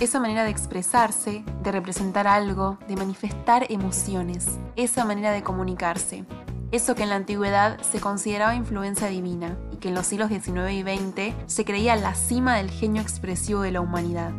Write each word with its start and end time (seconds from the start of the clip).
Esa 0.00 0.20
manera 0.20 0.44
de 0.44 0.50
expresarse, 0.50 1.44
de 1.62 1.72
representar 1.72 2.26
algo, 2.26 2.78
de 2.88 2.96
manifestar 2.96 3.66
emociones, 3.70 4.46
esa 4.76 5.04
manera 5.04 5.32
de 5.32 5.42
comunicarse. 5.42 6.24
Eso 6.70 6.94
que 6.94 7.04
en 7.04 7.08
la 7.08 7.16
antigüedad 7.16 7.80
se 7.80 8.00
consideraba 8.00 8.54
influencia 8.54 9.08
divina 9.08 9.56
y 9.72 9.76
que 9.76 9.88
en 9.88 9.94
los 9.94 10.06
siglos 10.06 10.28
XIX 10.28 10.72
y 10.72 10.82
XX 10.82 11.34
se 11.46 11.64
creía 11.64 11.96
la 11.96 12.14
cima 12.14 12.56
del 12.56 12.70
genio 12.70 13.00
expresivo 13.00 13.62
de 13.62 13.72
la 13.72 13.80
humanidad. 13.80 14.32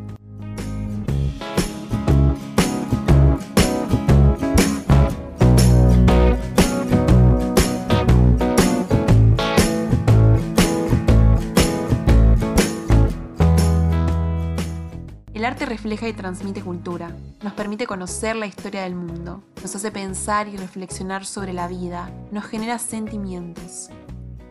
Arte 15.49 15.65
refleja 15.65 16.07
y 16.07 16.13
transmite 16.13 16.61
cultura, 16.61 17.15
nos 17.41 17.53
permite 17.53 17.87
conocer 17.87 18.35
la 18.35 18.45
historia 18.45 18.83
del 18.83 18.93
mundo, 18.93 19.41
nos 19.63 19.75
hace 19.75 19.91
pensar 19.91 20.47
y 20.47 20.57
reflexionar 20.57 21.25
sobre 21.25 21.53
la 21.53 21.67
vida, 21.67 22.11
nos 22.31 22.45
genera 22.45 22.77
sentimientos. 22.77 23.89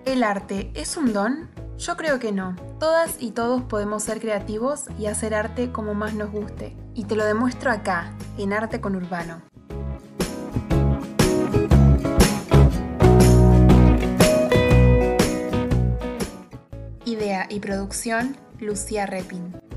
¿El 0.05 0.25
arte 0.25 0.73
es 0.75 0.97
un 0.97 1.13
don? 1.13 1.51
Yo 1.79 1.97
creo 1.97 2.19
que 2.19 2.33
no. 2.33 2.57
Todas 2.81 3.15
y 3.21 3.31
todos 3.31 3.63
podemos 3.63 4.03
ser 4.03 4.19
creativos 4.19 4.87
y 4.99 5.07
hacer 5.07 5.35
arte 5.35 5.71
como 5.71 5.95
más 5.95 6.15
nos 6.15 6.33
guste. 6.33 6.77
Y 6.95 7.05
te 7.05 7.15
lo 7.15 7.25
demuestro 7.25 7.71
acá, 7.71 8.13
en 8.37 8.53
Arte 8.53 8.81
con 8.81 8.97
Urbano. 8.97 9.41
Idea 17.05 17.47
y 17.49 17.61
producción, 17.61 18.37
Lucía 18.59 19.07
Repin. 19.07 19.68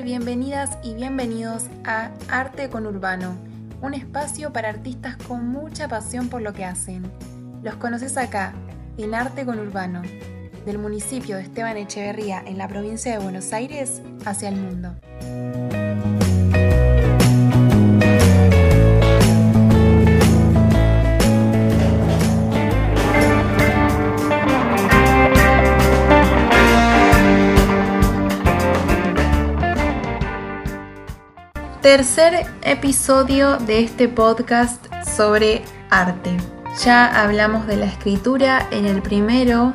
Bienvenidas 0.00 0.78
y 0.82 0.94
bienvenidos 0.94 1.66
a 1.84 2.10
Arte 2.28 2.70
con 2.70 2.86
Urbano, 2.86 3.36
un 3.82 3.92
espacio 3.92 4.50
para 4.50 4.70
artistas 4.70 5.16
con 5.28 5.46
mucha 5.46 5.86
pasión 5.86 6.28
por 6.28 6.40
lo 6.40 6.54
que 6.54 6.64
hacen. 6.64 7.02
Los 7.62 7.76
conoces 7.76 8.16
acá, 8.16 8.54
en 8.96 9.14
Arte 9.14 9.44
con 9.44 9.60
Urbano, 9.60 10.02
del 10.64 10.78
municipio 10.78 11.36
de 11.36 11.42
Esteban 11.42 11.76
Echeverría 11.76 12.42
en 12.44 12.58
la 12.58 12.68
provincia 12.68 13.12
de 13.12 13.18
Buenos 13.18 13.52
Aires 13.52 14.00
hacia 14.24 14.48
el 14.48 14.56
mundo. 14.56 14.96
Tercer 31.82 32.46
episodio 32.62 33.56
de 33.56 33.80
este 33.80 34.08
podcast 34.08 34.86
sobre 35.04 35.64
arte. 35.90 36.36
Ya 36.84 37.06
hablamos 37.24 37.66
de 37.66 37.76
la 37.76 37.86
escritura 37.86 38.68
en 38.70 38.86
el 38.86 39.02
primero, 39.02 39.74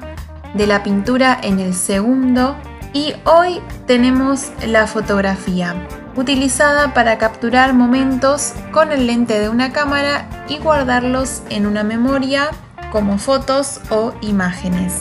de 0.53 0.67
la 0.67 0.83
pintura 0.83 1.37
en 1.43 1.59
el 1.59 1.73
segundo 1.73 2.55
y 2.93 3.13
hoy 3.25 3.59
tenemos 3.87 4.53
la 4.65 4.87
fotografía, 4.87 5.75
utilizada 6.15 6.93
para 6.93 7.17
capturar 7.17 7.73
momentos 7.73 8.53
con 8.71 8.93
el 8.93 9.05
lente 9.05 9.37
de 9.37 9.49
una 9.49 9.73
cámara 9.73 10.45
y 10.47 10.59
guardarlos 10.59 11.43
en 11.49 11.65
una 11.65 11.83
memoria 11.83 12.51
como 12.89 13.17
fotos 13.17 13.81
o 13.89 14.13
imágenes. 14.21 14.99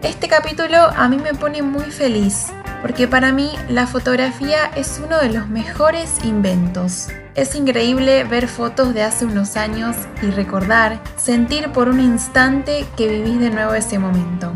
Este 0.00 0.28
capítulo 0.28 0.78
a 0.78 1.08
mí 1.10 1.18
me 1.18 1.34
pone 1.34 1.60
muy 1.60 1.90
feliz 1.90 2.46
porque 2.82 3.08
para 3.08 3.32
mí 3.32 3.52
la 3.68 3.86
fotografía 3.86 4.66
es 4.76 5.00
uno 5.04 5.18
de 5.18 5.30
los 5.30 5.48
mejores 5.48 6.24
inventos. 6.24 7.08
Es 7.34 7.54
increíble 7.54 8.24
ver 8.24 8.48
fotos 8.48 8.94
de 8.94 9.02
hace 9.02 9.24
unos 9.24 9.56
años 9.56 9.96
y 10.22 10.30
recordar, 10.30 11.00
sentir 11.16 11.70
por 11.70 11.88
un 11.88 12.00
instante 12.00 12.84
que 12.96 13.08
vivís 13.08 13.38
de 13.40 13.50
nuevo 13.50 13.74
ese 13.74 13.98
momento. 13.98 14.52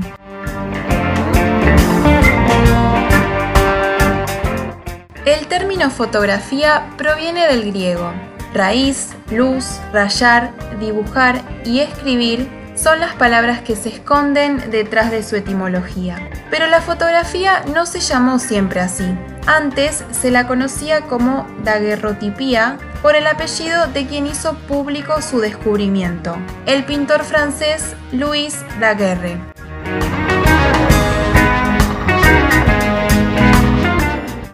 El 5.24 5.46
término 5.46 5.90
fotografía 5.90 6.90
proviene 6.96 7.46
del 7.46 7.64
griego. 7.70 8.12
Raíz, 8.52 9.10
luz, 9.30 9.80
rayar, 9.92 10.52
dibujar 10.78 11.40
y 11.64 11.80
escribir 11.80 12.61
son 12.74 13.00
las 13.00 13.14
palabras 13.14 13.60
que 13.60 13.76
se 13.76 13.90
esconden 13.90 14.70
detrás 14.70 15.10
de 15.10 15.22
su 15.22 15.36
etimología. 15.36 16.16
Pero 16.50 16.66
la 16.66 16.80
fotografía 16.80 17.62
no 17.74 17.86
se 17.86 18.00
llamó 18.00 18.38
siempre 18.38 18.80
así. 18.80 19.16
Antes 19.46 20.04
se 20.10 20.30
la 20.30 20.46
conocía 20.46 21.02
como 21.02 21.46
daguerrotipía 21.64 22.78
por 23.02 23.16
el 23.16 23.26
apellido 23.26 23.88
de 23.88 24.06
quien 24.06 24.26
hizo 24.26 24.54
público 24.68 25.20
su 25.20 25.40
descubrimiento, 25.40 26.36
el 26.66 26.84
pintor 26.84 27.24
francés 27.24 27.96
Louis 28.12 28.56
Daguerre. 28.80 29.38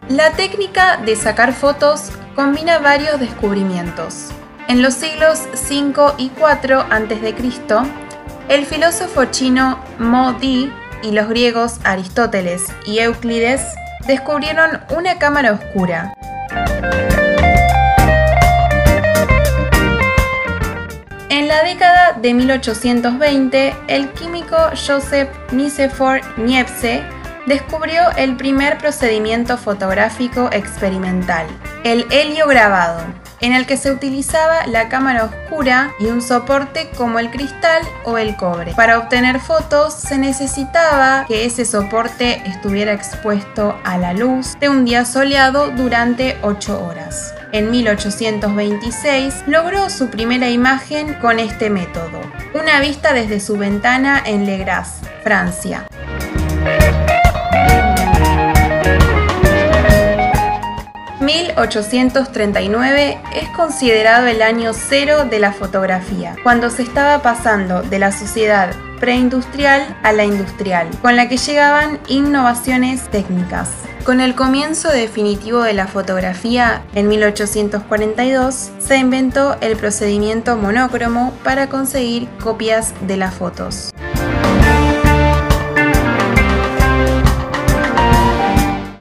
La 0.08 0.32
técnica 0.32 0.96
de 0.96 1.14
sacar 1.14 1.52
fotos 1.52 2.10
combina 2.34 2.78
varios 2.78 3.20
descubrimientos. 3.20 4.30
En 4.66 4.82
los 4.82 4.94
siglos 4.94 5.46
5 5.54 6.14
y 6.18 6.30
4 6.30 6.80
a.C., 6.80 8.07
el 8.48 8.64
filósofo 8.64 9.26
chino 9.26 9.78
Mo 9.98 10.32
Di 10.34 10.72
y 11.02 11.12
los 11.12 11.28
griegos 11.28 11.78
Aristóteles 11.84 12.64
y 12.86 12.98
Euclides 12.98 13.62
descubrieron 14.06 14.80
una 14.96 15.18
cámara 15.18 15.52
oscura. 15.52 16.14
En 21.28 21.46
la 21.46 21.62
década 21.62 22.14
de 22.14 22.34
1820, 22.34 23.76
el 23.86 24.08
químico 24.12 24.56
Joseph 24.70 25.28
Nicephore 25.52 26.22
Niepce 26.38 27.02
descubrió 27.46 28.02
el 28.16 28.36
primer 28.36 28.78
procedimiento 28.78 29.58
fotográfico 29.58 30.48
experimental, 30.52 31.46
el 31.84 32.06
helio 32.10 32.46
grabado 32.46 33.02
en 33.40 33.52
el 33.52 33.66
que 33.66 33.76
se 33.76 33.92
utilizaba 33.92 34.66
la 34.66 34.88
cámara 34.88 35.24
oscura 35.24 35.92
y 36.00 36.06
un 36.06 36.22
soporte 36.22 36.90
como 36.96 37.18
el 37.18 37.30
cristal 37.30 37.82
o 38.04 38.18
el 38.18 38.36
cobre. 38.36 38.74
Para 38.74 38.98
obtener 38.98 39.40
fotos 39.40 39.94
se 39.94 40.18
necesitaba 40.18 41.24
que 41.26 41.44
ese 41.44 41.64
soporte 41.64 42.42
estuviera 42.46 42.92
expuesto 42.92 43.78
a 43.84 43.98
la 43.98 44.12
luz 44.12 44.58
de 44.60 44.68
un 44.68 44.84
día 44.84 45.04
soleado 45.04 45.70
durante 45.70 46.36
8 46.42 46.84
horas. 46.84 47.34
En 47.52 47.70
1826 47.70 49.44
logró 49.46 49.88
su 49.88 50.08
primera 50.08 50.50
imagen 50.50 51.14
con 51.14 51.38
este 51.38 51.70
método, 51.70 52.20
una 52.54 52.80
vista 52.80 53.14
desde 53.14 53.40
su 53.40 53.56
ventana 53.56 54.22
en 54.24 54.44
Le 54.44 54.58
Gras, 54.58 55.00
Francia. 55.22 55.86
1839 61.38 63.20
es 63.36 63.48
considerado 63.50 64.26
el 64.26 64.42
año 64.42 64.72
cero 64.72 65.24
de 65.24 65.38
la 65.38 65.52
fotografía, 65.52 66.34
cuando 66.42 66.68
se 66.68 66.82
estaba 66.82 67.22
pasando 67.22 67.82
de 67.82 68.00
la 68.00 68.10
sociedad 68.10 68.74
preindustrial 68.98 69.96
a 70.02 70.12
la 70.12 70.24
industrial, 70.24 70.88
con 71.00 71.14
la 71.14 71.28
que 71.28 71.36
llegaban 71.36 72.00
innovaciones 72.08 73.08
técnicas. 73.10 73.70
Con 74.04 74.20
el 74.20 74.34
comienzo 74.34 74.90
definitivo 74.90 75.62
de 75.62 75.74
la 75.74 75.86
fotografía, 75.86 76.82
en 76.94 77.06
1842, 77.06 78.70
se 78.80 78.96
inventó 78.96 79.56
el 79.60 79.76
procedimiento 79.76 80.56
monócromo 80.56 81.32
para 81.44 81.68
conseguir 81.68 82.28
copias 82.42 82.94
de 83.06 83.16
las 83.16 83.34
fotos. 83.34 83.92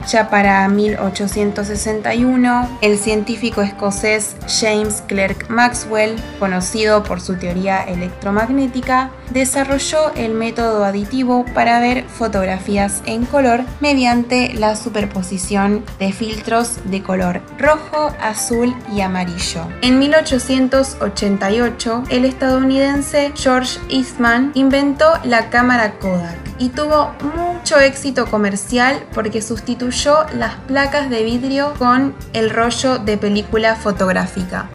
Ya 0.08 0.30
para 0.30 0.68
1861, 0.70 2.80
el 2.82 2.98
científico 2.98 3.62
escocés 3.62 4.38
James 4.48 5.04
Clerk 5.06 5.50
Maxwell, 5.50 6.16
conocido 6.40 7.04
por 7.04 7.20
su 7.20 7.36
teoría 7.36 7.84
electromagnética, 7.84 9.12
desarrolló 9.32 10.14
el 10.16 10.34
método 10.34 10.86
aditivo 10.86 11.44
para 11.54 11.82
ver 11.82 12.06
fotografías 12.06 13.02
en 13.06 13.26
color 13.26 13.66
mediante 13.82 14.54
la 14.54 14.78
superposición 14.78 15.84
de 16.00 16.14
filtros 16.14 16.80
de 16.86 17.04
color 17.04 17.42
rojo, 17.58 18.16
azul 18.22 18.74
y 18.96 19.02
amarillo. 19.02 19.68
En 19.82 20.00
1888, 20.00 22.04
el 22.10 22.24
estadounidense 22.24 23.34
George 23.36 23.78
Eastman 23.90 24.54
inventó 24.56 25.20
la 25.26 25.50
cámara 25.50 26.00
Kodak 26.00 26.47
y 26.60 26.70
tuvo 26.70 27.14
mucho 27.36 27.80
éxito 27.80 28.28
comercial 28.28 29.04
porque 29.14 29.42
sustituyó 29.42 30.26
las 30.34 30.56
placas 30.68 31.10
de 31.10 31.24
vidrio 31.24 31.74
con 31.78 32.16
el 32.34 32.50
rollo 32.50 33.00
de 33.00 33.18
película 33.18 33.76
fotográfica. 33.76 34.70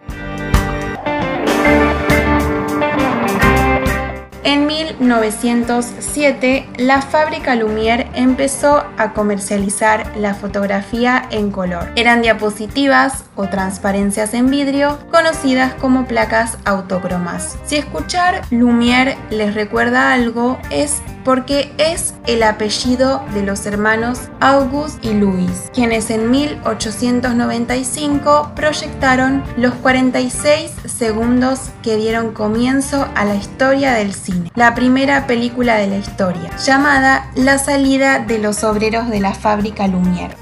En 4.45 4.67
1907, 4.67 6.69
la 6.77 7.01
fábrica 7.01 7.55
Lumière 7.55 8.11
empezó 8.15 8.83
a 8.99 9.13
comercializar 9.15 10.17
la 10.17 10.35
fotografía 10.35 11.29
en 11.31 11.53
color. 11.53 11.93
Eran 11.95 12.23
diapositivas 12.23 13.23
o 13.37 13.47
transparencias 13.47 14.35
en 14.35 14.51
vidrio 14.51 14.99
conocidas 15.13 15.75
como 15.75 16.07
placas 16.07 16.59
autocromas. 16.65 17.57
Si 17.65 17.77
escuchar 17.77 18.43
Lumière 18.51 19.17
les 19.31 19.55
recuerda 19.55 20.13
algo, 20.13 20.59
es 20.71 21.01
porque 21.25 21.73
es 21.79 22.15
el 22.27 22.43
apellido 22.43 23.25
de 23.35 23.43
los 23.43 23.67
hermanos 23.67 24.29
August 24.41 25.05
y 25.05 25.13
Louis, 25.15 25.71
quienes 25.73 26.11
en 26.11 26.31
1895 26.31 28.53
proyectaron 28.55 29.43
los 29.57 29.73
46 29.75 30.71
segundos 30.87 31.71
que 31.83 31.97
dieron 31.97 32.33
comienzo 32.33 33.09
a 33.15 33.25
la 33.25 33.35
historia 33.35 33.95
del 33.95 34.15
cine, 34.15 34.53
la 34.55 34.75
primera 34.75 35.27
película 35.27 35.77
de 35.77 35.89
la 35.89 35.97
historia, 35.97 36.57
llamada 36.59 37.31
La 37.35 37.59
salida 37.59 38.21
de 38.21 38.39
los 38.39 38.63
obreros 38.65 39.09
de 39.09 39.21
la 39.21 39.35
fábrica 39.35 39.87
Lumière. 39.87 40.42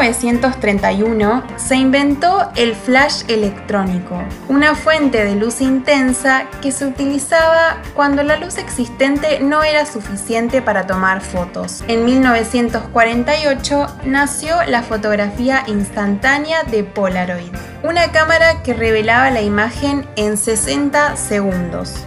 1931 0.00 1.44
se 1.56 1.76
inventó 1.76 2.50
el 2.56 2.74
flash 2.74 3.22
electrónico, 3.28 4.20
una 4.48 4.74
fuente 4.74 5.24
de 5.24 5.36
luz 5.36 5.60
intensa 5.60 6.46
que 6.60 6.72
se 6.72 6.86
utilizaba 6.86 7.80
cuando 7.94 8.24
la 8.24 8.36
luz 8.36 8.58
existente 8.58 9.38
no 9.40 9.62
era 9.62 9.86
suficiente 9.86 10.62
para 10.62 10.86
tomar 10.86 11.20
fotos. 11.20 11.84
En 11.86 12.04
1948 12.04 13.86
nació 14.04 14.56
la 14.66 14.82
fotografía 14.82 15.62
instantánea 15.68 16.64
de 16.64 16.82
Polaroid, 16.82 17.52
una 17.84 18.10
cámara 18.10 18.62
que 18.64 18.74
revelaba 18.74 19.30
la 19.30 19.42
imagen 19.42 20.06
en 20.16 20.36
60 20.36 21.16
segundos. 21.16 22.04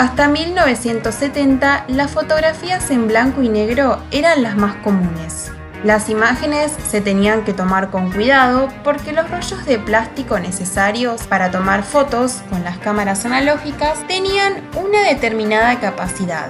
Hasta 0.00 0.28
1970 0.28 1.84
las 1.88 2.10
fotografías 2.10 2.90
en 2.90 3.06
blanco 3.06 3.42
y 3.42 3.50
negro 3.50 4.02
eran 4.10 4.42
las 4.42 4.56
más 4.56 4.76
comunes. 4.76 5.52
Las 5.84 6.08
imágenes 6.08 6.72
se 6.88 7.02
tenían 7.02 7.44
que 7.44 7.52
tomar 7.52 7.90
con 7.90 8.10
cuidado 8.10 8.70
porque 8.82 9.12
los 9.12 9.30
rollos 9.30 9.66
de 9.66 9.78
plástico 9.78 10.38
necesarios 10.38 11.24
para 11.24 11.50
tomar 11.50 11.82
fotos 11.82 12.40
con 12.48 12.64
las 12.64 12.78
cámaras 12.78 13.26
analógicas 13.26 13.98
tenían 14.08 14.62
una 14.74 15.02
determinada 15.02 15.78
capacidad. 15.80 16.48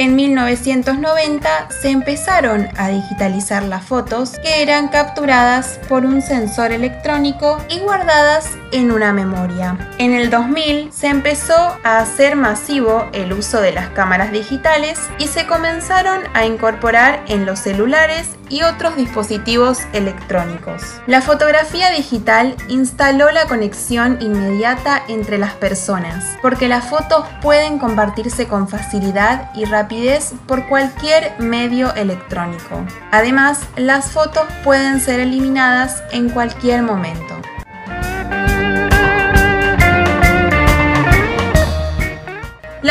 En 0.00 0.16
1990 0.16 1.68
se 1.82 1.90
empezaron 1.90 2.68
a 2.78 2.88
digitalizar 2.88 3.62
las 3.62 3.84
fotos 3.84 4.38
que 4.38 4.62
eran 4.62 4.88
capturadas 4.88 5.78
por 5.90 6.06
un 6.06 6.22
sensor 6.22 6.72
electrónico 6.72 7.58
y 7.68 7.80
guardadas 7.80 8.48
en 8.72 8.92
una 8.92 9.12
memoria. 9.12 9.76
En 9.98 10.14
el 10.14 10.30
2000 10.30 10.90
se 10.90 11.08
empezó 11.08 11.76
a 11.84 11.98
hacer 11.98 12.34
masivo 12.34 13.10
el 13.12 13.34
uso 13.34 13.60
de 13.60 13.72
las 13.72 13.90
cámaras 13.90 14.32
digitales 14.32 14.98
y 15.18 15.26
se 15.26 15.46
comenzaron 15.46 16.22
a 16.32 16.46
incorporar 16.46 17.22
en 17.28 17.44
los 17.44 17.58
celulares 17.58 18.39
y 18.50 18.62
otros 18.62 18.96
dispositivos 18.96 19.78
electrónicos. 19.92 20.82
La 21.06 21.22
fotografía 21.22 21.90
digital 21.90 22.56
instaló 22.68 23.30
la 23.30 23.46
conexión 23.46 24.18
inmediata 24.20 25.02
entre 25.08 25.38
las 25.38 25.54
personas, 25.54 26.36
porque 26.42 26.68
las 26.68 26.90
fotos 26.90 27.24
pueden 27.40 27.78
compartirse 27.78 28.46
con 28.46 28.68
facilidad 28.68 29.50
y 29.54 29.64
rapidez 29.64 30.34
por 30.46 30.68
cualquier 30.68 31.32
medio 31.38 31.94
electrónico. 31.94 32.84
Además, 33.10 33.60
las 33.76 34.10
fotos 34.10 34.44
pueden 34.64 35.00
ser 35.00 35.20
eliminadas 35.20 36.02
en 36.12 36.28
cualquier 36.28 36.82
momento. 36.82 37.39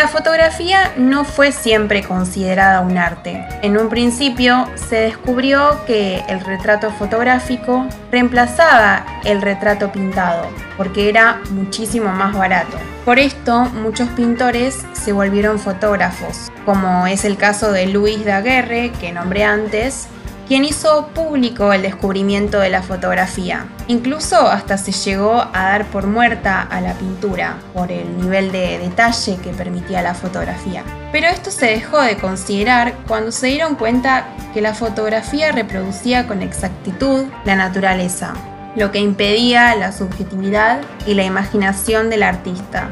Fotografía 0.09 0.91
no 0.97 1.23
fue 1.23 1.51
siempre 1.51 2.03
considerada 2.03 2.81
un 2.81 2.97
arte. 2.97 3.45
En 3.61 3.77
un 3.77 3.89
principio 3.89 4.67
se 4.75 4.97
descubrió 4.97 5.85
que 5.85 6.23
el 6.27 6.41
retrato 6.41 6.91
fotográfico 6.91 7.87
reemplazaba 8.11 9.05
el 9.23 9.41
retrato 9.41 9.91
pintado, 9.91 10.47
porque 10.75 11.09
era 11.09 11.39
muchísimo 11.51 12.11
más 12.11 12.35
barato. 12.35 12.77
Por 13.05 13.19
esto, 13.19 13.61
muchos 13.65 14.09
pintores 14.09 14.85
se 14.93 15.13
volvieron 15.13 15.59
fotógrafos, 15.59 16.51
como 16.65 17.07
es 17.07 17.23
el 17.23 17.37
caso 17.37 17.71
de 17.71 17.87
Louis 17.87 18.25
Daguerre, 18.25 18.91
que 18.99 19.11
nombré 19.11 19.43
antes, 19.43 20.07
quien 20.49 20.65
hizo 20.65 21.09
público 21.09 21.71
el 21.73 21.83
descubrimiento 21.83 22.59
de 22.59 22.71
la 22.71 22.81
fotografía. 22.81 23.67
Incluso 23.87 24.47
hasta 24.47 24.79
se 24.79 24.91
llegó 24.91 25.35
a 25.35 25.51
dar 25.53 25.85
por 25.85 26.07
muerta 26.07 26.63
a 26.63 26.81
la 26.81 26.95
pintura 26.95 27.59
por 27.75 27.91
el 27.91 28.17
nivel 28.17 28.51
de 28.51 28.79
detalle 28.79 29.37
que 29.43 29.51
permitía 29.51 30.01
la 30.01 30.15
fotografía. 30.15 30.83
Pero 31.11 31.27
esto 31.27 31.51
se 31.51 31.67
dejó 31.67 32.01
de 32.01 32.17
considerar 32.17 32.95
cuando 33.07 33.31
se 33.31 33.45
dieron 33.45 33.75
cuenta 33.75 34.25
que 34.51 34.61
la 34.61 34.73
fotografía 34.73 35.51
reproducía 35.51 36.27
con 36.27 36.41
exactitud 36.41 37.25
la 37.45 37.55
naturaleza, 37.55 38.33
lo 38.75 38.91
que 38.91 38.97
impedía 38.97 39.75
la 39.75 39.91
subjetividad 39.91 40.81
y 41.05 41.13
la 41.13 41.25
imaginación 41.25 42.09
del 42.09 42.23
artista. 42.23 42.89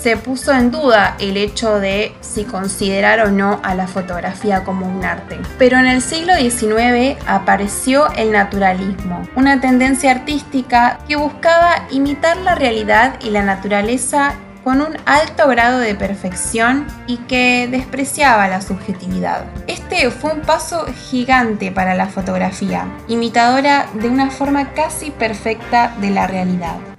Se 0.00 0.16
puso 0.16 0.52
en 0.52 0.70
duda 0.70 1.16
el 1.20 1.36
hecho 1.36 1.78
de 1.78 2.14
si 2.20 2.44
considerar 2.44 3.20
o 3.20 3.30
no 3.30 3.60
a 3.62 3.74
la 3.74 3.86
fotografía 3.86 4.64
como 4.64 4.86
un 4.86 5.04
arte. 5.04 5.38
Pero 5.58 5.78
en 5.78 5.86
el 5.86 6.00
siglo 6.00 6.34
XIX 6.34 7.18
apareció 7.26 8.10
el 8.16 8.32
naturalismo, 8.32 9.22
una 9.36 9.60
tendencia 9.60 10.12
artística 10.12 10.98
que 11.06 11.16
buscaba 11.16 11.86
imitar 11.90 12.36
la 12.38 12.54
realidad 12.54 13.14
y 13.20 13.30
la 13.30 13.42
naturaleza 13.42 14.34
con 14.64 14.80
un 14.80 14.96
alto 15.06 15.48
grado 15.48 15.78
de 15.78 15.94
perfección 15.94 16.86
y 17.06 17.18
que 17.18 17.68
despreciaba 17.70 18.48
la 18.48 18.60
subjetividad. 18.60 19.46
Este 19.66 20.10
fue 20.10 20.32
un 20.32 20.42
paso 20.42 20.86
gigante 21.10 21.72
para 21.72 21.94
la 21.94 22.08
fotografía, 22.08 22.86
imitadora 23.08 23.86
de 23.94 24.08
una 24.08 24.30
forma 24.30 24.72
casi 24.74 25.10
perfecta 25.10 25.94
de 26.00 26.10
la 26.10 26.26
realidad. 26.26 26.89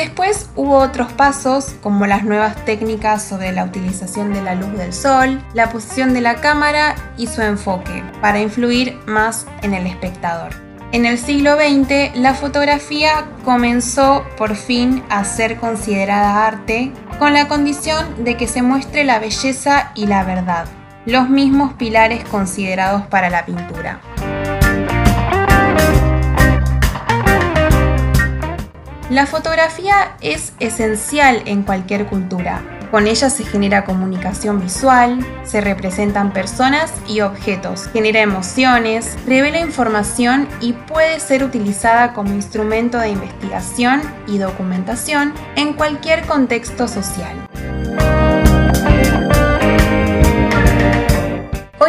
Después 0.00 0.48
hubo 0.56 0.78
otros 0.78 1.12
pasos 1.12 1.74
como 1.82 2.06
las 2.06 2.24
nuevas 2.24 2.56
técnicas 2.64 3.22
sobre 3.22 3.52
la 3.52 3.64
utilización 3.64 4.32
de 4.32 4.40
la 4.40 4.54
luz 4.54 4.72
del 4.72 4.94
sol, 4.94 5.44
la 5.52 5.68
posición 5.68 6.14
de 6.14 6.22
la 6.22 6.36
cámara 6.36 6.94
y 7.18 7.26
su 7.26 7.42
enfoque, 7.42 8.02
para 8.22 8.40
influir 8.40 8.98
más 9.04 9.46
en 9.60 9.74
el 9.74 9.86
espectador. 9.86 10.54
En 10.92 11.04
el 11.04 11.18
siglo 11.18 11.56
XX, 11.56 12.16
la 12.16 12.32
fotografía 12.32 13.26
comenzó 13.44 14.24
por 14.38 14.56
fin 14.56 15.02
a 15.10 15.22
ser 15.24 15.58
considerada 15.58 16.46
arte 16.46 16.92
con 17.18 17.34
la 17.34 17.46
condición 17.46 18.24
de 18.24 18.38
que 18.38 18.48
se 18.48 18.62
muestre 18.62 19.04
la 19.04 19.18
belleza 19.18 19.92
y 19.94 20.06
la 20.06 20.24
verdad, 20.24 20.64
los 21.04 21.28
mismos 21.28 21.74
pilares 21.74 22.24
considerados 22.24 23.06
para 23.08 23.28
la 23.28 23.44
pintura. 23.44 24.00
La 29.10 29.26
fotografía 29.26 30.14
es 30.20 30.52
esencial 30.60 31.42
en 31.46 31.64
cualquier 31.64 32.06
cultura. 32.06 32.62
Con 32.92 33.08
ella 33.08 33.28
se 33.28 33.44
genera 33.44 33.84
comunicación 33.84 34.60
visual, 34.60 35.18
se 35.42 35.60
representan 35.60 36.32
personas 36.32 36.92
y 37.08 37.20
objetos, 37.20 37.88
genera 37.92 38.20
emociones, 38.20 39.18
revela 39.26 39.58
información 39.58 40.46
y 40.60 40.74
puede 40.74 41.18
ser 41.18 41.42
utilizada 41.42 42.12
como 42.12 42.34
instrumento 42.34 42.98
de 42.98 43.08
investigación 43.08 44.00
y 44.28 44.38
documentación 44.38 45.34
en 45.56 45.72
cualquier 45.72 46.24
contexto 46.26 46.86
social. 46.86 47.36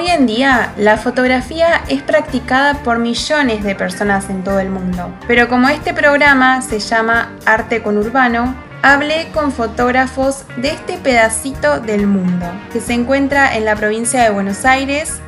Hoy 0.02 0.10
en 0.10 0.26
día, 0.26 0.74
la 0.78 0.98
fotografía 0.98 1.84
es 1.88 2.02
practicada 2.02 2.74
por 2.82 2.98
millones 2.98 3.64
de 3.64 3.76
personas 3.76 4.32
en 4.32 4.44
todo 4.44 4.60
el 4.60 4.72
mundo, 4.72 5.14
pero 5.28 5.48
como 5.48 5.70
este 5.70 5.94
programa 5.94 6.64
se 6.64 6.80
llama 6.80 7.34
Arte 7.46 7.84
con 7.84 8.00
Urbano, 8.00 8.56
hablé 8.82 9.28
con 9.32 9.52
fotógrafos 9.52 10.46
de 10.58 10.70
este 10.70 10.98
pedacito 10.98 11.80
del 11.80 12.08
mundo, 12.08 12.48
que 12.74 12.80
se 12.80 12.94
encuentra 12.94 13.56
en 13.56 13.64
la 13.64 13.76
provincia 13.76 14.24
de 14.24 14.32
Buenos 14.32 14.66
Aires, 14.66 15.22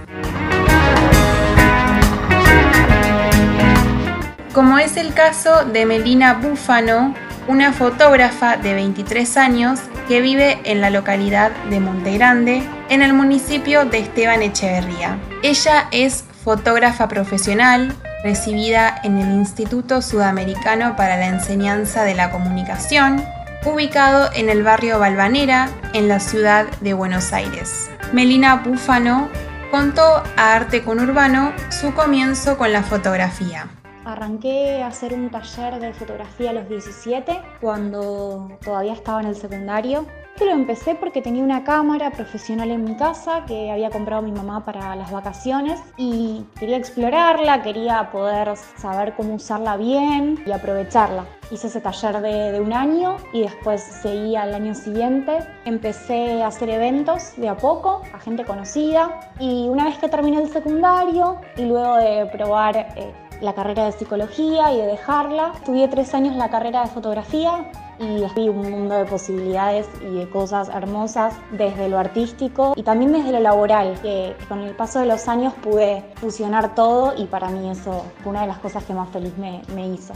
como 4.56 4.80
es 4.80 4.98
el 4.98 5.14
caso 5.14 5.66
de 5.66 5.86
Melina 5.86 6.34
Búfano, 6.34 7.14
una 7.48 7.74
fotógrafa 7.74 8.58
de 8.58 8.74
23 8.74 9.38
años 9.38 9.82
que 10.08 10.22
vive 10.22 10.62
en 10.64 10.82
la 10.82 10.90
localidad 10.90 11.52
de 11.70 11.80
Monte 11.80 12.14
Grande, 12.18 12.64
en 12.94 13.02
el 13.02 13.14
municipio 13.14 13.86
de 13.86 13.98
Esteban 13.98 14.44
Echeverría. 14.44 15.18
Ella 15.42 15.88
es 15.90 16.26
fotógrafa 16.44 17.08
profesional, 17.08 17.92
recibida 18.24 19.02
en 19.04 19.18
el 19.18 19.34
Instituto 19.34 20.04
Sudamericano 20.04 20.96
para 20.96 21.18
la 21.18 21.26
Enseñanza 21.26 22.04
de 22.04 22.14
la 22.14 22.30
Comunicación, 22.30 23.26
ubicado 23.66 24.30
en 24.36 24.48
el 24.48 24.62
barrio 24.62 25.00
Balvanera, 25.00 25.70
en 25.94 26.08
la 26.08 26.20
ciudad 26.20 26.68
de 26.82 26.94
Buenos 26.94 27.34
Aires. 27.34 27.90
Melina 28.14 28.58
Búfano 28.58 29.28
contó 29.72 30.22
a 30.38 30.54
Arte 30.54 30.84
con 30.84 31.00
Urbano 31.00 31.52
su 31.70 31.96
comienzo 31.96 32.60
con 32.60 32.72
la 32.72 32.84
fotografía. 32.84 33.70
Arranqué 34.06 34.84
a 34.84 34.88
hacer 34.88 35.16
un 35.16 35.32
taller 35.32 35.80
de 35.80 35.94
fotografía 35.94 36.52
a 36.52 36.54
los 36.54 36.70
17, 36.70 37.42
cuando 37.60 38.56
todavía 38.64 38.94
estaba 38.94 39.20
en 39.22 39.30
el 39.30 39.36
secundario. 39.36 40.06
Lo 40.40 40.52
empecé 40.52 40.96
porque 40.96 41.22
tenía 41.22 41.44
una 41.44 41.64
cámara 41.64 42.12
profesional 42.12 42.70
en 42.72 42.84
mi 42.84 42.96
casa 42.98 43.46
que 43.46 43.72
había 43.72 43.90
comprado 43.92 44.22
mi 44.24 44.32
mamá 44.32 44.66
para 44.66 44.96
las 44.96 45.12
vacaciones 45.12 45.80
y 45.96 46.44
quería 46.60 46.76
explorarla, 46.76 47.62
quería 47.62 48.10
poder 48.12 48.58
saber 48.76 49.14
cómo 49.16 49.36
usarla 49.36 49.78
bien 49.78 50.44
y 50.46 50.52
aprovecharla. 50.52 51.26
Hice 51.50 51.68
ese 51.68 51.80
taller 51.80 52.20
de, 52.22 52.52
de 52.52 52.60
un 52.60 52.74
año 52.74 53.18
y 53.32 53.44
después 53.44 53.82
seguí 53.82 54.36
al 54.36 54.54
año 54.54 54.76
siguiente. 54.76 55.40
Empecé 55.66 56.42
a 56.42 56.48
hacer 56.48 56.70
eventos 56.70 57.34
de 57.38 57.48
a 57.48 57.56
poco, 57.56 58.02
a 58.12 58.20
gente 58.20 58.44
conocida 58.44 59.32
y 59.40 59.70
una 59.70 59.86
vez 59.86 59.98
que 60.00 60.10
terminé 60.10 60.42
el 60.42 60.50
secundario 60.50 61.38
y 61.56 61.66
luego 61.66 61.96
de 61.98 62.26
probar 62.26 62.76
eh, 62.78 63.14
la 63.40 63.54
carrera 63.54 63.86
de 63.86 63.92
psicología 63.94 64.74
y 64.74 64.78
de 64.78 64.88
dejarla. 64.88 65.54
Estudié 65.56 65.88
tres 65.88 66.14
años 66.14 66.36
la 66.36 66.50
carrera 66.50 66.82
de 66.82 66.88
fotografía 66.88 67.70
y 68.00 68.24
vi 68.36 68.50
un 68.50 68.70
mundo 68.70 68.96
de 68.96 69.06
posibilidades 69.06 69.88
y 70.02 70.16
de 70.16 70.30
cosas 70.30 70.70
hermosas 70.70 71.34
desde 71.52 71.90
lo 71.90 72.00
artístico 72.00 72.74
y 72.76 72.84
también 72.84 73.12
desde 73.12 73.32
lo 73.32 73.40
laboral, 73.40 74.00
que 74.02 74.36
con 74.48 74.60
el 74.60 74.76
paso 74.76 75.00
de 75.00 75.06
los 75.06 75.28
años 75.28 75.54
pude 75.62 76.04
fusionar 76.16 76.76
todo 76.76 77.14
y 77.18 77.26
para 77.26 77.50
mí 77.50 77.70
eso 77.70 78.06
fue 78.22 78.32
una 78.32 78.42
de 78.42 78.48
las 78.48 78.60
cosas 78.60 78.84
que 78.84 78.94
más 78.94 79.10
feliz 79.10 79.34
me, 79.38 79.62
me 79.76 79.88
hizo. 79.88 80.14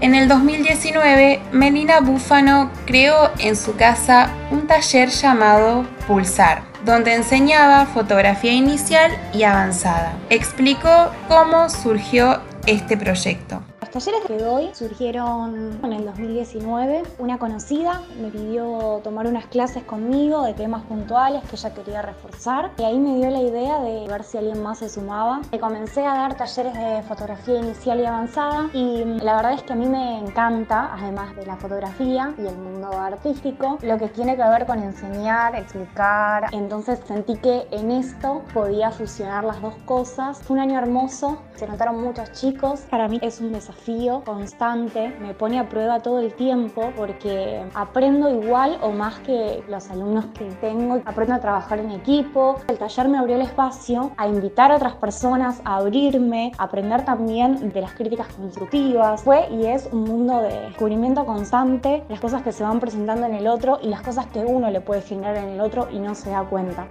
En 0.00 0.14
el 0.14 0.28
2019, 0.28 1.40
Melina 1.52 2.00
Búfano 2.00 2.70
creó 2.84 3.30
en 3.38 3.56
su 3.56 3.74
casa 3.76 4.28
un 4.50 4.66
taller 4.66 5.08
llamado 5.08 5.86
Pulsar 6.06 6.73
donde 6.84 7.14
enseñaba 7.14 7.86
fotografía 7.86 8.52
inicial 8.52 9.10
y 9.32 9.44
avanzada. 9.44 10.12
Explicó 10.30 11.10
cómo 11.28 11.70
surgió 11.70 12.40
este 12.66 12.96
proyecto 12.96 13.62
talleres 13.94 14.24
que 14.26 14.38
doy 14.38 14.70
surgieron 14.74 15.78
en 15.84 15.92
el 15.92 16.04
2019. 16.04 17.04
Una 17.20 17.38
conocida 17.38 18.02
me 18.20 18.28
pidió 18.28 19.00
tomar 19.04 19.28
unas 19.28 19.46
clases 19.46 19.84
conmigo 19.84 20.42
de 20.42 20.52
temas 20.52 20.82
puntuales 20.86 21.44
que 21.44 21.54
ella 21.54 21.72
quería 21.72 22.02
reforzar 22.02 22.72
y 22.76 22.82
ahí 22.82 22.98
me 22.98 23.14
dio 23.14 23.30
la 23.30 23.40
idea 23.40 23.78
de 23.78 24.08
ver 24.08 24.24
si 24.24 24.36
alguien 24.38 24.60
más 24.64 24.78
se 24.78 24.88
sumaba. 24.88 25.42
Y 25.52 25.58
comencé 25.58 26.04
a 26.04 26.12
dar 26.12 26.36
talleres 26.36 26.74
de 26.74 27.04
fotografía 27.04 27.60
inicial 27.60 28.00
y 28.00 28.04
avanzada 28.04 28.68
y 28.72 29.04
la 29.04 29.36
verdad 29.36 29.52
es 29.52 29.62
que 29.62 29.74
a 29.74 29.76
mí 29.76 29.86
me 29.86 30.18
encanta, 30.18 30.92
además 30.92 31.36
de 31.36 31.46
la 31.46 31.54
fotografía 31.54 32.34
y 32.36 32.46
el 32.48 32.58
mundo 32.58 32.90
artístico, 32.98 33.78
lo 33.82 33.96
que 33.96 34.08
tiene 34.08 34.34
que 34.34 34.42
ver 34.42 34.66
con 34.66 34.82
enseñar, 34.82 35.54
explicar. 35.54 36.48
Entonces 36.50 36.98
sentí 37.06 37.36
que 37.36 37.68
en 37.70 37.92
esto 37.92 38.42
podía 38.52 38.90
fusionar 38.90 39.44
las 39.44 39.62
dos 39.62 39.74
cosas. 39.84 40.42
Fue 40.42 40.56
un 40.56 40.62
año 40.62 40.80
hermoso, 40.80 41.38
se 41.54 41.68
notaron 41.68 42.02
muchos 42.02 42.32
chicos. 42.32 42.80
Para 42.90 43.06
mí 43.06 43.20
es 43.22 43.40
un 43.40 43.52
desafío 43.52 43.83
constante, 44.24 45.14
me 45.20 45.34
pone 45.34 45.58
a 45.58 45.68
prueba 45.68 46.00
todo 46.00 46.20
el 46.20 46.32
tiempo 46.34 46.90
porque 46.96 47.62
aprendo 47.74 48.30
igual 48.30 48.78
o 48.80 48.90
más 48.90 49.18
que 49.20 49.62
los 49.68 49.90
alumnos 49.90 50.26
que 50.26 50.46
tengo, 50.60 51.02
aprendo 51.04 51.34
a 51.34 51.40
trabajar 51.40 51.78
en 51.78 51.90
equipo. 51.90 52.56
El 52.68 52.78
taller 52.78 53.08
me 53.08 53.18
abrió 53.18 53.36
el 53.36 53.42
espacio 53.42 54.12
a 54.16 54.26
invitar 54.26 54.72
a 54.72 54.76
otras 54.76 54.94
personas, 54.94 55.60
a 55.64 55.76
abrirme, 55.76 56.52
a 56.56 56.64
aprender 56.64 57.04
también 57.04 57.70
de 57.72 57.80
las 57.80 57.92
críticas 57.92 58.28
constructivas. 58.28 59.22
Fue 59.22 59.48
y 59.50 59.66
es 59.66 59.88
un 59.92 60.04
mundo 60.04 60.40
de 60.40 60.60
descubrimiento 60.60 61.26
constante, 61.26 62.04
las 62.08 62.20
cosas 62.20 62.42
que 62.42 62.52
se 62.52 62.62
van 62.62 62.80
presentando 62.80 63.26
en 63.26 63.34
el 63.34 63.46
otro 63.46 63.78
y 63.82 63.88
las 63.88 64.00
cosas 64.00 64.26
que 64.26 64.40
uno 64.40 64.70
le 64.70 64.80
puede 64.80 65.02
generar 65.02 65.36
en 65.36 65.50
el 65.50 65.60
otro 65.60 65.88
y 65.90 65.98
no 65.98 66.14
se 66.14 66.30
da 66.30 66.42
cuenta. 66.44 66.86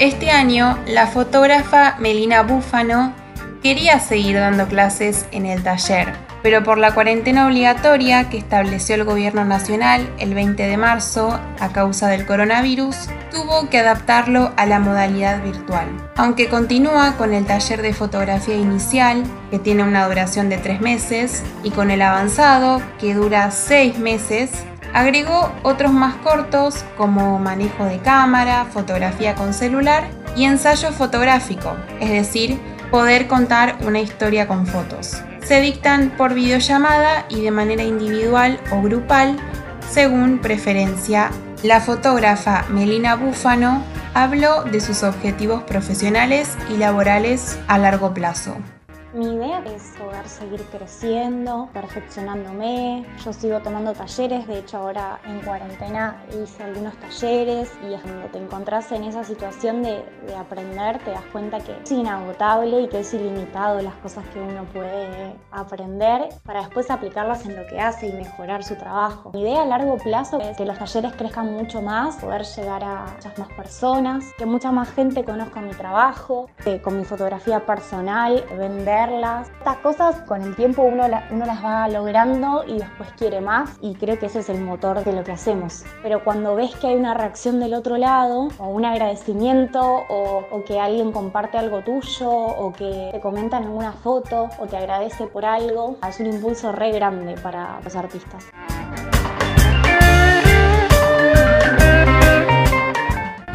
Este 0.00 0.30
año, 0.30 0.78
la 0.86 1.08
fotógrafa 1.08 1.96
Melina 1.98 2.42
Búfano 2.42 3.12
quería 3.62 4.00
seguir 4.00 4.36
dando 4.36 4.66
clases 4.66 5.26
en 5.30 5.44
el 5.44 5.62
taller, 5.62 6.14
pero 6.42 6.64
por 6.64 6.78
la 6.78 6.94
cuarentena 6.94 7.46
obligatoria 7.46 8.30
que 8.30 8.38
estableció 8.38 8.94
el 8.94 9.04
gobierno 9.04 9.44
nacional 9.44 10.10
el 10.18 10.32
20 10.32 10.66
de 10.66 10.76
marzo 10.78 11.38
a 11.58 11.68
causa 11.74 12.08
del 12.08 12.24
coronavirus, 12.24 12.96
tuvo 13.30 13.68
que 13.68 13.76
adaptarlo 13.76 14.54
a 14.56 14.64
la 14.64 14.78
modalidad 14.80 15.42
virtual. 15.42 15.88
Aunque 16.16 16.48
continúa 16.48 17.18
con 17.18 17.34
el 17.34 17.44
taller 17.44 17.82
de 17.82 17.92
fotografía 17.92 18.56
inicial, 18.56 19.22
que 19.50 19.58
tiene 19.58 19.82
una 19.82 20.06
duración 20.06 20.48
de 20.48 20.56
tres 20.56 20.80
meses, 20.80 21.42
y 21.62 21.72
con 21.72 21.90
el 21.90 22.00
avanzado, 22.00 22.80
que 22.98 23.12
dura 23.12 23.50
seis 23.50 23.98
meses, 23.98 24.50
Agregó 24.92 25.52
otros 25.62 25.92
más 25.92 26.16
cortos 26.16 26.84
como 26.96 27.38
manejo 27.38 27.84
de 27.84 27.98
cámara, 27.98 28.66
fotografía 28.72 29.34
con 29.34 29.54
celular 29.54 30.08
y 30.36 30.44
ensayo 30.44 30.92
fotográfico, 30.92 31.76
es 32.00 32.10
decir, 32.10 32.58
poder 32.90 33.28
contar 33.28 33.76
una 33.82 34.00
historia 34.00 34.48
con 34.48 34.66
fotos. 34.66 35.22
Se 35.42 35.60
dictan 35.60 36.10
por 36.10 36.34
videollamada 36.34 37.26
y 37.28 37.40
de 37.40 37.50
manera 37.50 37.82
individual 37.82 38.60
o 38.72 38.82
grupal 38.82 39.36
según 39.88 40.38
preferencia. 40.38 41.30
La 41.62 41.80
fotógrafa 41.80 42.64
Melina 42.68 43.16
Búfano 43.16 43.84
habló 44.14 44.64
de 44.64 44.80
sus 44.80 45.02
objetivos 45.02 45.62
profesionales 45.64 46.56
y 46.68 46.76
laborales 46.76 47.58
a 47.68 47.78
largo 47.78 48.12
plazo. 48.14 48.56
Mi 49.12 49.26
idea 49.26 49.60
es 49.64 49.92
poder 49.98 50.28
seguir 50.28 50.62
creciendo, 50.66 51.68
perfeccionándome. 51.72 53.04
Yo 53.24 53.32
sigo 53.32 53.58
tomando 53.58 53.92
talleres, 53.92 54.46
de 54.46 54.60
hecho 54.60 54.76
ahora 54.76 55.18
en 55.24 55.40
cuarentena 55.40 56.22
hice 56.40 56.62
algunos 56.62 56.94
talleres 56.98 57.72
y 57.82 57.94
es 57.94 58.00
cuando 58.02 58.28
te 58.28 58.38
encontrás 58.38 58.92
en 58.92 59.02
esa 59.02 59.24
situación 59.24 59.82
de, 59.82 60.04
aprender 60.38 60.98
te 60.98 61.10
das 61.10 61.24
cuenta 61.32 61.58
que 61.58 61.76
es 61.82 61.90
inagotable 61.90 62.82
y 62.82 62.88
que 62.88 63.00
es 63.00 63.12
ilimitado 63.12 63.82
las 63.82 63.94
cosas 63.94 64.24
que 64.28 64.38
uno 64.38 64.62
puede 64.72 65.34
aprender 65.50 66.28
para 66.44 66.60
después 66.60 66.88
aplicarlas 66.88 67.44
en 67.46 67.56
lo 67.56 67.66
que 67.66 67.80
hace 67.80 68.06
y 68.06 68.12
mejorar 68.12 68.62
su 68.62 68.76
trabajo. 68.76 69.32
Mi 69.34 69.42
idea 69.42 69.62
a 69.62 69.66
largo 69.66 69.98
plazo 69.98 70.40
es 70.40 70.56
que 70.56 70.64
los 70.64 70.78
talleres 70.78 71.14
crezcan 71.14 71.52
mucho 71.52 71.82
más, 71.82 72.14
poder 72.16 72.44
llegar 72.44 72.84
a 72.84 73.06
muchas 73.16 73.38
más 73.38 73.48
personas, 73.54 74.24
que 74.38 74.46
mucha 74.46 74.70
más 74.70 74.88
gente 74.90 75.24
conozca 75.24 75.60
mi 75.60 75.72
trabajo, 75.72 76.48
que 76.62 76.80
con 76.80 76.96
mi 76.96 77.04
fotografía 77.04 77.66
personal, 77.66 78.44
vender 78.56 78.99
estas 79.08 79.78
cosas 79.78 80.16
con 80.22 80.42
el 80.42 80.54
tiempo 80.54 80.82
uno, 80.82 81.04
uno 81.30 81.46
las 81.46 81.64
va 81.64 81.88
logrando 81.88 82.64
y 82.66 82.78
después 82.78 83.08
quiere 83.16 83.40
más 83.40 83.78
y 83.80 83.94
creo 83.94 84.18
que 84.18 84.26
ese 84.26 84.40
es 84.40 84.48
el 84.48 84.60
motor 84.60 85.02
de 85.02 85.12
lo 85.12 85.24
que 85.24 85.32
hacemos. 85.32 85.84
Pero 86.02 86.22
cuando 86.22 86.54
ves 86.54 86.74
que 86.76 86.88
hay 86.88 86.96
una 86.96 87.14
reacción 87.14 87.60
del 87.60 87.74
otro 87.74 87.96
lado 87.96 88.48
o 88.58 88.68
un 88.68 88.84
agradecimiento 88.84 89.80
o, 89.80 90.44
o 90.50 90.64
que 90.64 90.78
alguien 90.78 91.12
comparte 91.12 91.58
algo 91.58 91.82
tuyo 91.82 92.30
o 92.30 92.72
que 92.72 93.10
te 93.12 93.20
comenta 93.20 93.58
en 93.58 93.64
alguna 93.64 93.92
foto 93.92 94.48
o 94.58 94.66
te 94.66 94.76
agradece 94.76 95.26
por 95.26 95.44
algo, 95.44 95.96
es 96.06 96.20
un 96.20 96.26
impulso 96.26 96.72
re 96.72 96.92
grande 96.92 97.34
para 97.42 97.80
los 97.82 97.96
artistas. 97.96 98.50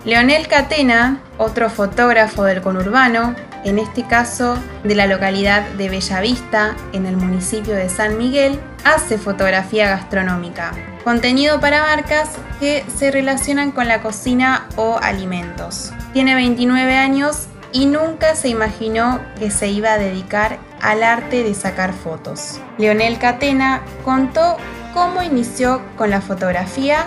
Leonel 0.06 0.50
Catena, 0.50 1.22
otro 1.38 1.70
fotógrafo 1.70 2.44
del 2.44 2.62
conurbano, 2.62 3.36
en 3.64 3.80
este 3.80 4.06
caso 4.06 4.58
de 4.84 4.96
la 4.96 5.08
localidad 5.08 5.66
de 5.78 5.88
Bellavista, 5.88 6.76
en 6.92 7.06
el 7.06 7.16
municipio 7.16 7.74
de 7.74 7.88
San 7.88 8.18
Miguel, 8.18 8.60
hace 8.84 9.18
fotografía 9.18 9.88
gastronómica, 9.88 10.74
contenido 11.06 11.62
para 11.62 11.84
marcas 11.84 12.32
que 12.60 12.84
se 12.94 13.12
relacionan 13.12 13.72
con 13.72 13.88
la 13.88 14.02
cocina 14.02 14.68
o 14.76 15.00
alimentos. 15.02 15.94
Tiene 16.12 16.36
29 16.36 16.98
años 16.98 17.48
y 17.72 17.86
nunca 17.86 18.36
se 18.36 18.50
imaginó 18.50 19.22
que 19.40 19.52
se 19.52 19.70
iba 19.70 19.94
a 19.94 19.98
dedicar 19.98 20.60
al 20.82 21.02
arte 21.02 21.46
de 21.46 21.54
sacar 21.54 21.94
fotos. 21.94 22.60
Leonel 22.78 23.20
Catena 23.20 23.82
contó 24.04 24.58
cómo 24.94 25.24
inició 25.24 25.82
con 25.96 26.10
la 26.10 26.20
fotografía 26.20 27.06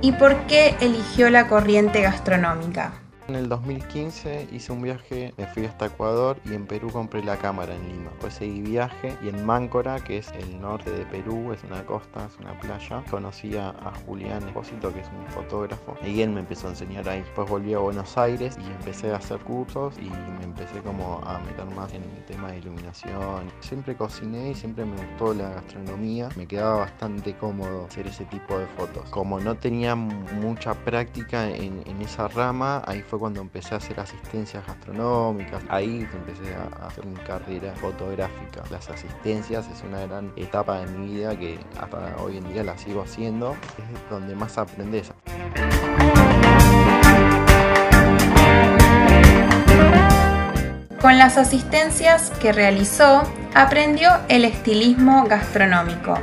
y 0.00 0.12
por 0.12 0.46
qué 0.46 0.76
eligió 0.80 1.30
la 1.30 1.48
corriente 1.48 2.00
gastronómica. 2.00 2.92
En 3.28 3.34
el 3.34 3.48
2015 3.48 4.50
hice 4.52 4.70
un 4.70 4.82
viaje, 4.82 5.34
me 5.36 5.48
fui 5.48 5.64
hasta 5.64 5.86
Ecuador 5.86 6.38
y 6.44 6.54
en 6.54 6.64
Perú 6.64 6.90
compré 6.92 7.24
la 7.24 7.36
cámara 7.36 7.74
en 7.74 7.88
Lima. 7.88 8.12
Pues 8.20 8.34
seguí 8.34 8.60
viaje 8.60 9.16
y 9.20 9.28
en 9.28 9.44
Máncora, 9.44 9.98
que 9.98 10.18
es 10.18 10.30
el 10.30 10.60
norte 10.60 10.92
de 10.92 11.04
Perú, 11.06 11.52
es 11.52 11.64
una 11.64 11.84
costa, 11.84 12.26
es 12.26 12.38
una 12.38 12.56
playa, 12.60 13.02
conocí 13.10 13.56
a, 13.56 13.74
Julián 14.06 14.46
Espósito, 14.46 14.94
que 14.94 15.00
es 15.00 15.08
un 15.08 15.26
fotógrafo, 15.26 15.96
y 16.04 16.20
él 16.20 16.30
me 16.30 16.40
empezó 16.40 16.68
a 16.68 16.70
enseñar 16.70 17.08
ahí. 17.08 17.22
Después 17.22 17.50
volví 17.50 17.74
a 17.74 17.78
Buenos 17.78 18.16
Aires 18.16 18.56
y 18.62 18.70
empecé 18.70 19.10
a 19.10 19.16
hacer 19.16 19.40
cursos 19.40 19.98
y 19.98 20.08
me 20.38 20.44
empecé 20.44 20.80
como 20.82 21.20
a 21.24 21.40
meter 21.40 21.66
más 21.74 21.92
en 21.94 22.04
el 22.04 22.24
tema 22.26 22.52
de 22.52 22.58
iluminación. 22.58 23.50
Siempre 23.58 23.96
cociné 23.96 24.52
y 24.52 24.54
siempre 24.54 24.84
me 24.84 24.96
gustó 24.96 25.34
la 25.34 25.50
gastronomía. 25.50 26.28
Me 26.36 26.46
quedaba 26.46 26.76
bastante 26.76 27.34
cómodo 27.36 27.86
hacer 27.86 28.06
ese 28.06 28.24
tipo 28.26 28.56
de 28.56 28.66
fotos. 28.66 29.10
Como 29.10 29.40
no 29.40 29.56
tenía 29.56 29.96
mucha 29.96 30.74
práctica 30.74 31.50
en, 31.50 31.82
en 31.86 32.02
esa 32.02 32.28
rama, 32.28 32.84
ahí 32.86 33.02
fue 33.02 33.15
cuando 33.18 33.40
empecé 33.40 33.74
a 33.74 33.78
hacer 33.78 33.98
asistencias 34.00 34.66
gastronómicas. 34.66 35.62
Ahí 35.68 36.06
empecé 36.12 36.54
a 36.54 36.86
hacer 36.86 37.06
mi 37.06 37.16
carrera 37.16 37.74
fotográfica. 37.76 38.62
Las 38.70 38.88
asistencias 38.88 39.66
es 39.68 39.82
una 39.82 40.00
gran 40.06 40.32
etapa 40.36 40.80
de 40.80 40.86
mi 40.86 41.14
vida 41.14 41.38
que 41.38 41.58
hasta 41.78 42.16
hoy 42.18 42.38
en 42.38 42.52
día 42.52 42.64
la 42.64 42.76
sigo 42.78 43.02
haciendo. 43.02 43.56
Es 43.78 44.10
donde 44.10 44.34
más 44.34 44.58
aprendes. 44.58 45.12
Con 51.00 51.18
las 51.18 51.38
asistencias 51.38 52.32
que 52.40 52.52
realizó, 52.52 53.22
aprendió 53.54 54.10
el 54.28 54.44
estilismo 54.44 55.24
gastronómico, 55.28 56.18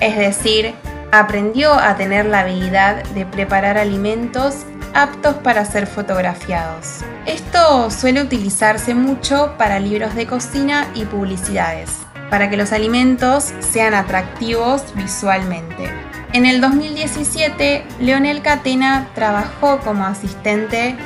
es 0.00 0.18
decir, 0.18 0.74
aprendió 1.12 1.72
a 1.72 1.96
tener 1.96 2.26
la 2.26 2.40
habilidad 2.40 3.02
de 3.14 3.24
preparar 3.24 3.78
alimentos 3.78 4.66
aptos 4.94 5.36
para 5.36 5.64
ser 5.64 5.86
fotografiados. 5.86 7.00
Esto 7.26 7.90
suele 7.90 8.22
utilizarse 8.22 8.94
mucho 8.94 9.54
para 9.58 9.80
libros 9.80 10.14
de 10.14 10.26
cocina 10.26 10.86
y 10.94 11.04
publicidades, 11.04 11.90
para 12.30 12.50
que 12.50 12.56
los 12.56 12.72
alimentos 12.72 13.52
sean 13.60 13.94
atractivos 13.94 14.82
visualmente. 14.94 15.90
En 16.32 16.44
el 16.44 16.60
2017, 16.60 17.84
Leonel 18.00 18.42
Catena 18.42 19.08
trabajó 19.14 19.78
como 19.80 20.04
asistente 20.04 20.96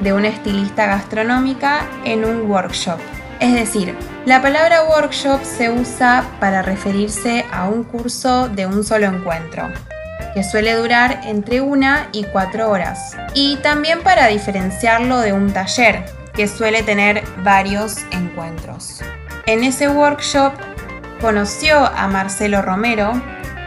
de 0.00 0.12
una 0.12 0.28
estilista 0.28 0.86
gastronómica 0.86 1.86
en 2.04 2.24
un 2.24 2.50
workshop. 2.50 2.98
Es 3.40 3.52
decir, 3.52 3.94
la 4.26 4.40
palabra 4.42 4.84
workshop 4.84 5.44
se 5.44 5.70
usa 5.70 6.24
para 6.40 6.62
referirse 6.62 7.44
a 7.52 7.68
un 7.68 7.84
curso 7.84 8.48
de 8.48 8.66
un 8.66 8.82
solo 8.84 9.06
encuentro, 9.06 9.68
que 10.34 10.42
suele 10.42 10.74
durar 10.74 11.20
entre 11.24 11.60
una 11.60 12.08
y 12.12 12.24
cuatro 12.24 12.68
horas, 12.68 13.16
y 13.32 13.56
también 13.58 14.02
para 14.02 14.26
diferenciarlo 14.26 15.20
de 15.20 15.32
un 15.32 15.52
taller, 15.52 16.04
que 16.34 16.48
suele 16.48 16.82
tener 16.82 17.22
varios 17.44 17.98
encuentros. 18.10 19.00
En 19.46 19.62
ese 19.62 19.88
workshop 19.88 20.52
conoció 21.20 21.86
a 21.86 22.08
Marcelo 22.08 22.60
Romero, 22.60 23.12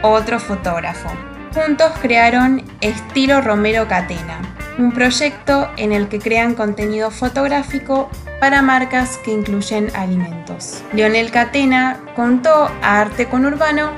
otro 0.02 0.40
fotógrafo. 0.40 1.10
Juntos 1.54 1.92
crearon 2.02 2.64
Estilo 2.82 3.42
Romero 3.42 3.88
Catena, 3.88 4.42
un 4.78 4.92
proyecto 4.92 5.72
en 5.78 5.92
el 5.92 6.08
que 6.10 6.20
crean 6.20 6.54
contenido 6.54 7.10
fotográfico 7.10 8.10
para 8.40 8.62
marcas 8.62 9.18
que 9.24 9.32
incluyen 9.32 9.90
alimentos. 9.96 10.84
Leonel 10.94 11.32
Catena 11.32 12.00
contó 12.16 12.70
a 12.82 13.02
Arte 13.02 13.28
con 13.28 13.46
Urbano 13.46 13.92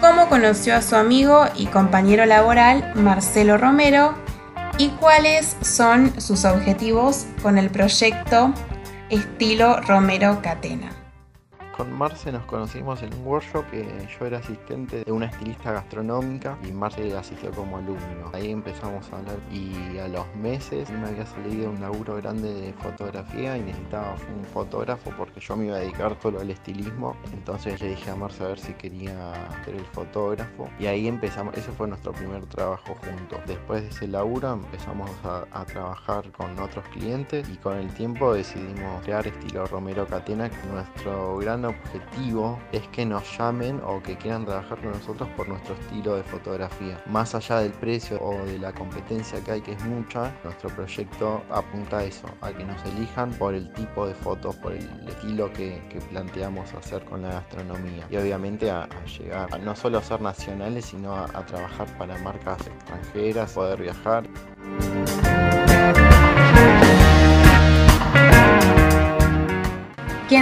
cómo 0.00 0.28
conoció 0.28 0.74
a 0.74 0.82
su 0.82 0.96
amigo 0.96 1.44
y 1.56 1.66
compañero 1.66 2.24
laboral 2.24 2.92
Marcelo 2.94 3.58
Romero 3.58 4.14
y 4.78 4.88
cuáles 4.88 5.56
son 5.60 6.18
sus 6.20 6.44
objetivos 6.44 7.26
con 7.42 7.58
el 7.58 7.70
proyecto 7.70 8.52
estilo 9.10 9.80
Romero 9.82 10.40
Catena. 10.42 10.99
Con 11.80 11.94
Marce 11.94 12.30
nos 12.30 12.44
conocimos 12.44 13.02
en 13.02 13.14
un 13.14 13.26
workshop 13.26 13.64
que 13.70 13.86
yo 14.18 14.26
era 14.26 14.36
asistente 14.36 15.02
de 15.02 15.10
una 15.10 15.24
estilista 15.24 15.72
gastronómica 15.72 16.58
y 16.68 16.72
Marce 16.72 17.16
asistió 17.16 17.50
como 17.52 17.78
alumno. 17.78 18.30
Ahí 18.34 18.50
empezamos 18.50 19.10
a 19.10 19.16
hablar 19.16 19.38
y 19.50 19.96
a 19.96 20.06
los 20.06 20.26
meses 20.36 20.90
me 20.90 21.08
había 21.08 21.24
salido 21.24 21.70
un 21.70 21.80
laburo 21.80 22.16
grande 22.16 22.52
de 22.52 22.74
fotografía 22.74 23.56
y 23.56 23.62
necesitaba 23.62 24.14
un 24.36 24.44
fotógrafo 24.44 25.10
porque 25.16 25.40
yo 25.40 25.56
me 25.56 25.68
iba 25.68 25.76
a 25.76 25.78
dedicar 25.78 26.14
solo 26.20 26.40
al 26.40 26.50
estilismo. 26.50 27.16
Entonces 27.32 27.80
le 27.80 27.88
dije 27.88 28.10
a 28.10 28.14
Marce 28.14 28.44
a 28.44 28.48
ver 28.48 28.58
si 28.58 28.74
quería 28.74 29.32
ser 29.64 29.76
el 29.76 29.86
fotógrafo 29.86 30.68
y 30.78 30.84
ahí 30.84 31.08
empezamos, 31.08 31.56
ese 31.56 31.72
fue 31.72 31.88
nuestro 31.88 32.12
primer 32.12 32.44
trabajo 32.44 32.94
juntos. 32.94 33.40
Después 33.46 33.84
de 33.84 33.88
ese 33.88 34.06
laburo 34.06 34.52
empezamos 34.52 35.10
a, 35.24 35.46
a 35.50 35.64
trabajar 35.64 36.30
con 36.32 36.58
otros 36.58 36.84
clientes 36.88 37.48
y 37.48 37.56
con 37.56 37.78
el 37.78 37.88
tiempo 37.94 38.34
decidimos 38.34 39.02
crear 39.02 39.26
estilo 39.26 39.64
Romero 39.64 40.06
Catena, 40.06 40.50
nuestro 40.70 41.38
gran 41.38 41.69
objetivo 41.70 42.58
es 42.72 42.86
que 42.88 43.04
nos 43.04 43.24
llamen 43.36 43.80
o 43.84 44.02
que 44.02 44.16
quieran 44.16 44.44
trabajar 44.44 44.80
con 44.80 44.92
nosotros 44.92 45.28
por 45.36 45.48
nuestro 45.48 45.74
estilo 45.74 46.16
de 46.16 46.22
fotografía. 46.22 47.02
Más 47.06 47.34
allá 47.34 47.60
del 47.60 47.72
precio 47.72 48.20
o 48.22 48.34
de 48.46 48.58
la 48.58 48.72
competencia 48.72 49.42
que 49.42 49.52
hay, 49.52 49.60
que 49.60 49.72
es 49.72 49.84
mucha, 49.84 50.32
nuestro 50.44 50.70
proyecto 50.70 51.42
apunta 51.50 51.98
a 51.98 52.04
eso, 52.04 52.26
a 52.40 52.52
que 52.52 52.64
nos 52.64 52.84
elijan 52.84 53.30
por 53.32 53.54
el 53.54 53.72
tipo 53.72 54.06
de 54.06 54.14
fotos, 54.14 54.54
por 54.56 54.72
el 54.72 55.08
estilo 55.08 55.52
que, 55.52 55.80
planteamos 56.10 56.72
hacer 56.74 57.04
con 57.04 57.22
la 57.22 57.30
gastronomía. 57.30 58.06
Y 58.10 58.16
obviamente 58.16 58.70
a, 58.70 58.88
llegar 59.18 59.52
a 59.52 59.58
no 59.58 59.76
solo 59.76 59.98
a 59.98 60.02
ser 60.02 60.20
nacionales, 60.20 60.86
sino 60.86 61.14
a 61.14 61.46
trabajar 61.46 61.86
para 61.98 62.16
marcas 62.18 62.66
extranjeras, 62.66 63.52
poder 63.52 63.82
viajar. 63.82 64.24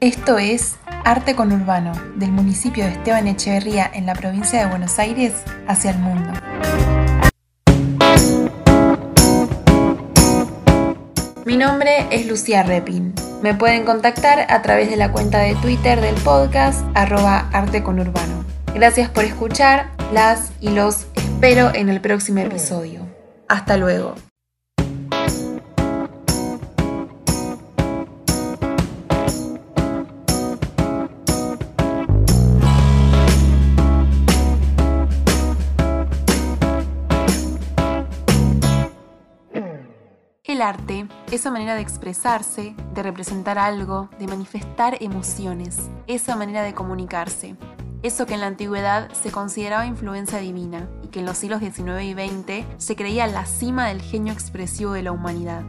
Esto 0.00 0.38
es 0.38 0.76
Arte 1.04 1.34
con 1.34 1.52
Urbano, 1.52 1.92
del 2.14 2.30
municipio 2.30 2.84
de 2.84 2.92
Esteban 2.92 3.26
Echeverría 3.26 3.90
en 3.92 4.06
la 4.06 4.14
provincia 4.14 4.60
de 4.60 4.66
Buenos 4.66 4.98
Aires 5.00 5.32
hacia 5.66 5.90
el 5.90 5.98
mundo. 5.98 6.32
Mi 11.44 11.56
nombre 11.56 12.06
es 12.10 12.26
Lucía 12.26 12.62
Repin. 12.62 13.14
Me 13.42 13.54
pueden 13.54 13.84
contactar 13.84 14.46
a 14.48 14.62
través 14.62 14.90
de 14.90 14.96
la 14.96 15.10
cuenta 15.10 15.40
de 15.40 15.56
Twitter 15.56 16.00
del 16.00 16.14
podcast 16.16 16.84
arroba 16.94 17.48
arte 17.52 17.82
con 17.82 17.98
urbano. 17.98 18.44
Gracias 18.72 19.10
por 19.10 19.24
escuchar, 19.24 19.90
las 20.12 20.52
y 20.60 20.70
los 20.70 21.06
espero 21.16 21.74
en 21.74 21.88
el 21.88 22.00
próximo 22.00 22.38
episodio. 22.40 23.00
Hasta 23.48 23.76
luego. 23.76 24.14
Esa 41.32 41.50
manera 41.50 41.74
de 41.74 41.80
expresarse, 41.80 42.74
de 42.92 43.02
representar 43.02 43.58
algo, 43.58 44.10
de 44.18 44.26
manifestar 44.26 44.98
emociones, 45.00 45.88
esa 46.06 46.36
manera 46.36 46.62
de 46.62 46.74
comunicarse. 46.74 47.56
Eso 48.02 48.26
que 48.26 48.34
en 48.34 48.40
la 48.40 48.48
antigüedad 48.48 49.10
se 49.12 49.30
consideraba 49.30 49.86
influencia 49.86 50.40
divina 50.40 50.90
y 51.02 51.08
que 51.08 51.20
en 51.20 51.26
los 51.26 51.38
siglos 51.38 51.60
XIX 51.60 52.02
y 52.02 52.12
XX 52.12 52.66
se 52.76 52.96
creía 52.96 53.26
la 53.28 53.46
cima 53.46 53.88
del 53.88 54.02
genio 54.02 54.34
expresivo 54.34 54.92
de 54.92 55.04
la 55.04 55.12
humanidad. 55.12 55.64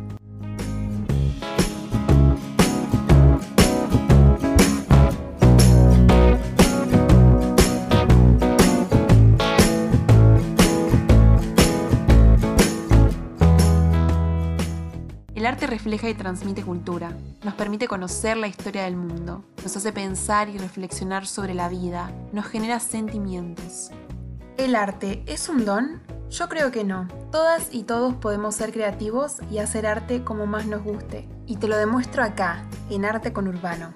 El 15.44 15.48
arte 15.48 15.68
refleja 15.68 16.08
y 16.08 16.14
transmite 16.14 16.64
cultura, 16.64 17.18
nos 17.44 17.54
permite 17.56 17.90
conocer 17.90 18.38
la 18.38 18.48
historia 18.48 18.84
del 18.84 18.96
mundo, 18.96 19.44
nos 19.62 19.76
hace 19.76 19.92
pensar 19.92 20.48
y 20.48 20.58
reflexionar 20.58 21.28
sobre 21.28 21.54
la 21.54 21.68
vida, 21.68 22.14
nos 22.32 22.46
genera 22.46 22.80
sentimientos. 22.80 23.92
¿El 24.56 24.74
arte 24.74 25.22
es 25.26 25.50
un 25.50 25.66
don? 25.66 26.02
Yo 26.30 26.48
creo 26.48 26.72
que 26.72 26.86
no. 26.86 27.10
Todas 27.30 27.68
y 27.74 27.84
todos 27.84 28.14
podemos 28.14 28.56
ser 28.56 28.72
creativos 28.72 29.40
y 29.52 29.58
hacer 29.58 29.86
arte 29.86 30.24
como 30.24 30.46
más 30.46 30.66
nos 30.66 30.82
guste. 30.82 31.28
Y 31.46 31.58
te 31.58 31.68
lo 31.68 31.76
demuestro 31.76 32.24
acá, 32.24 32.64
en 32.90 33.04
Arte 33.04 33.34
con 33.34 33.50
Urbano. 33.50 33.94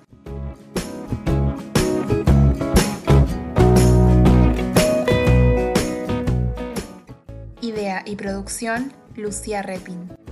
Idea 7.62 8.04
y 8.06 8.18
producción, 8.18 8.92
Lucía 9.16 9.62
Repin. 9.62 10.27